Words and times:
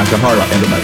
Taku 0.00 0.16
Nakahara 0.16 0.54
in 0.54 0.60
the 0.62 0.79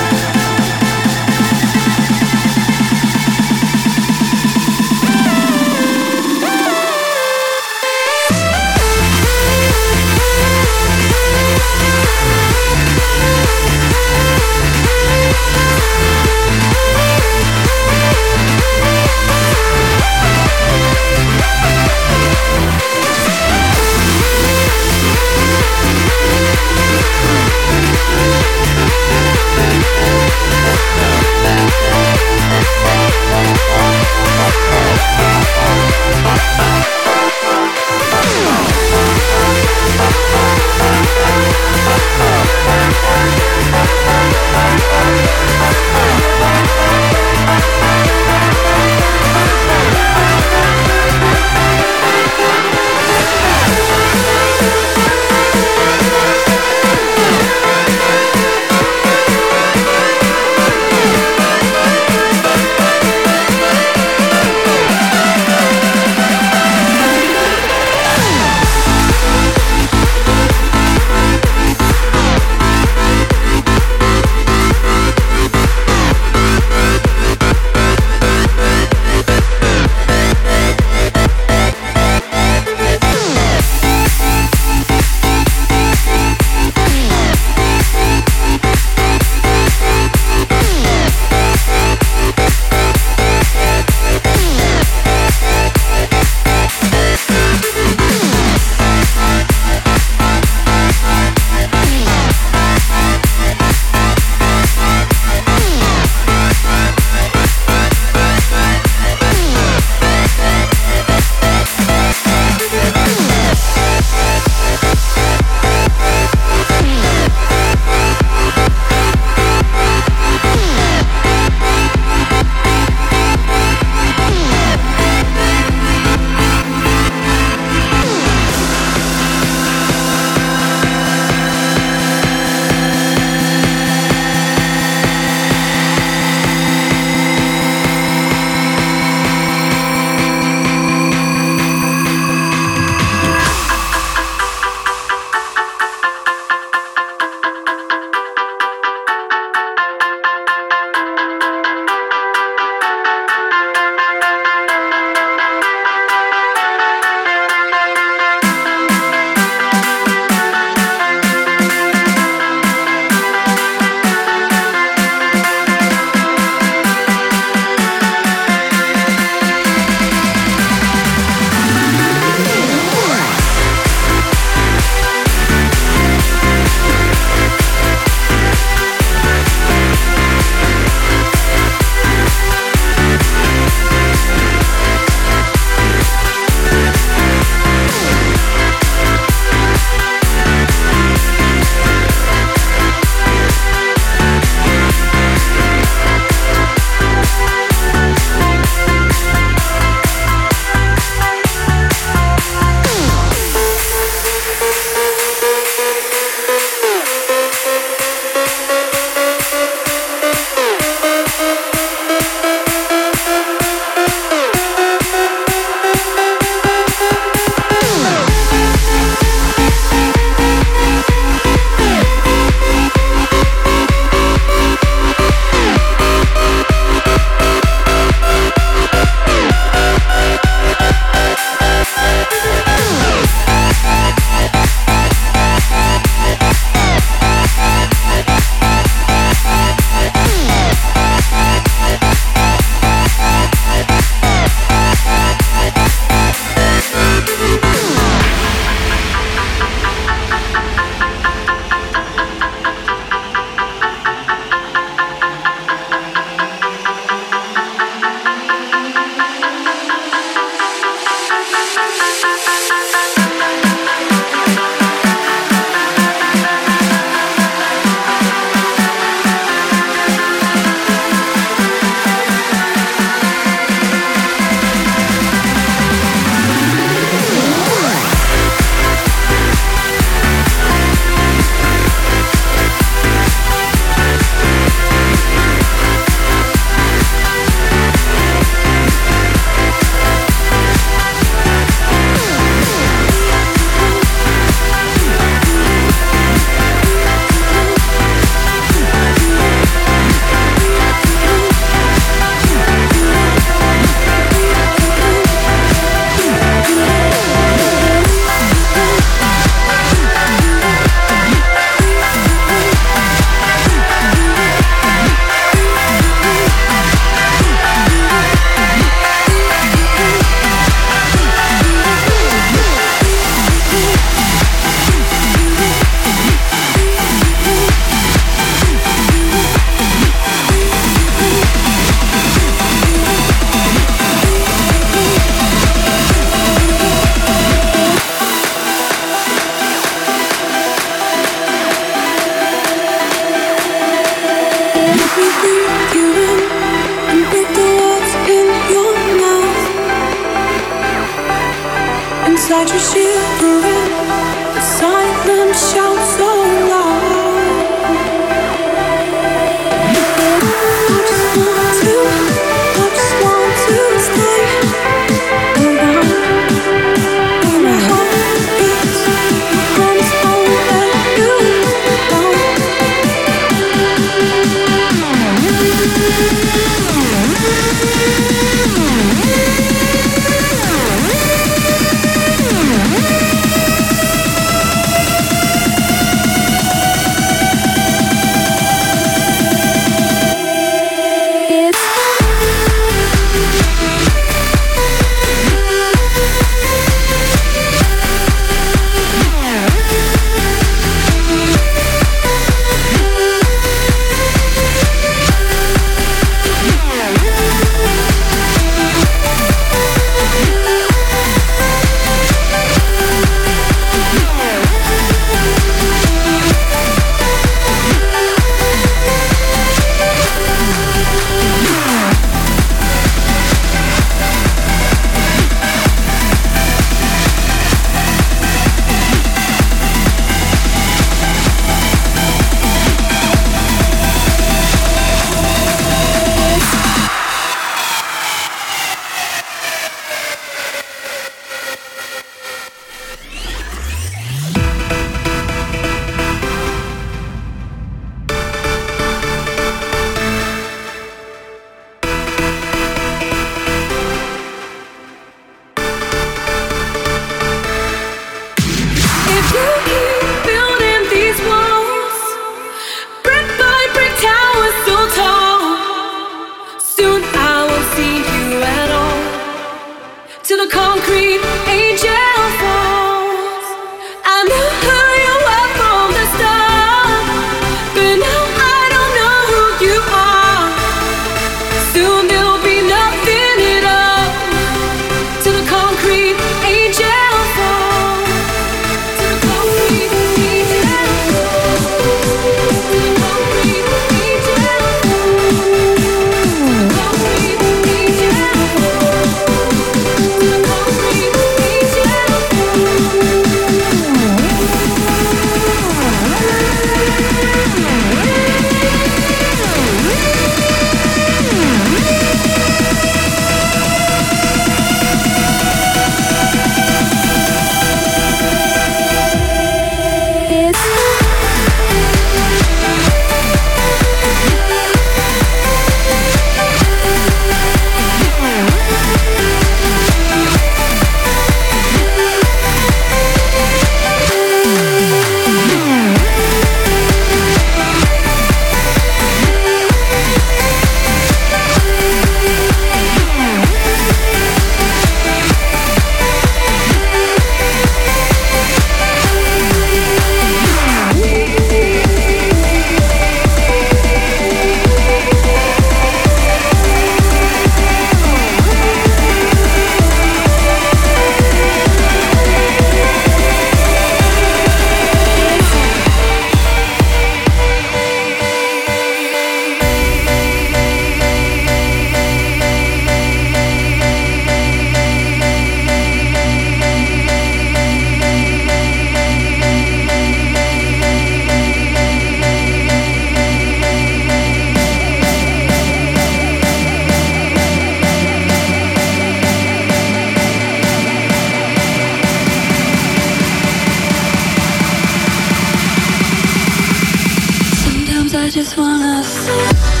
I 598.33 598.49
just 598.49 598.77
wanna 598.77 599.21
see 599.23 600.00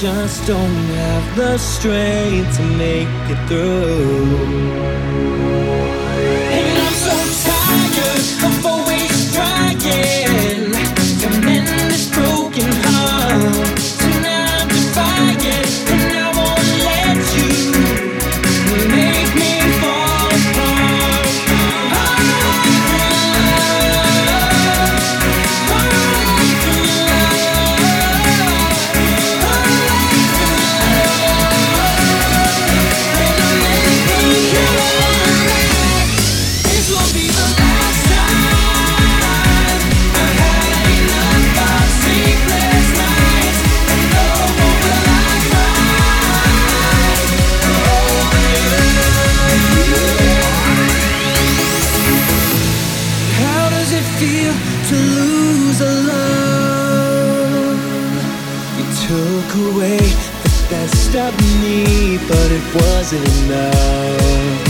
just 0.00 0.46
don't 0.46 0.84
have 0.96 1.36
the 1.36 1.58
strength 1.58 2.56
to 2.56 2.62
make 2.62 3.06
it 3.28 3.48
through. 3.48 4.90
wasn't 62.74 63.26
enough. 63.44 64.69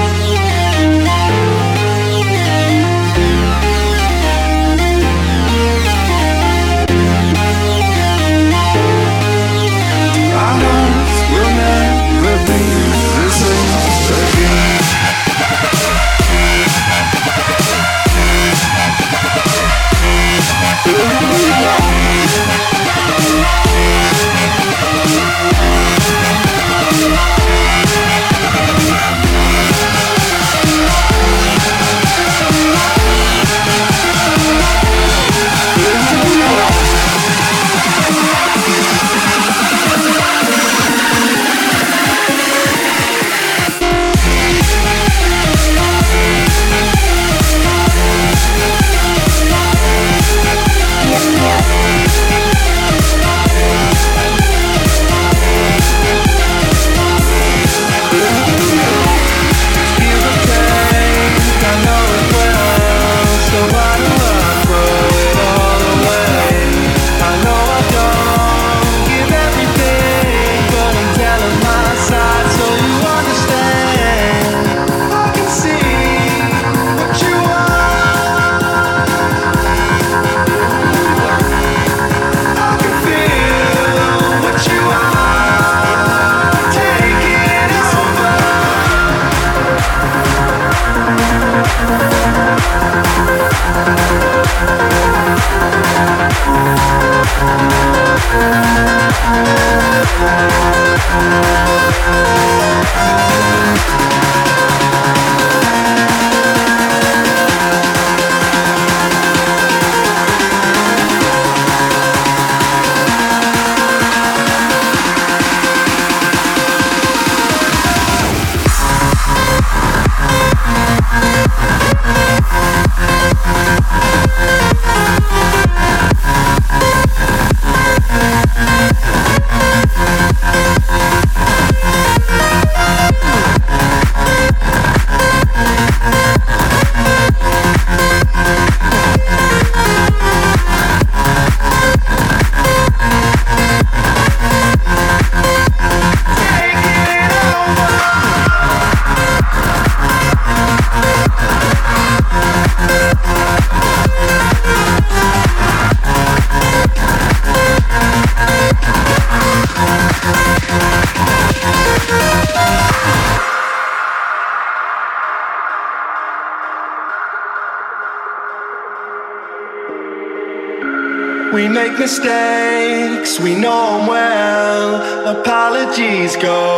Mistakes, 172.01 173.39
we 173.39 173.53
know 173.53 173.99
them 173.99 174.07
well. 174.07 175.37
Apologies 175.37 176.35
go 176.35 176.70